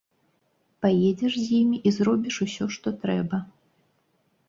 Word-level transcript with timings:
Паедзеш 0.85 1.33
з 1.43 1.45
імі 1.59 1.77
і 1.89 1.93
зробіш 1.99 2.35
усё, 2.49 2.65
што 2.79 2.87
трэба. 3.07 3.37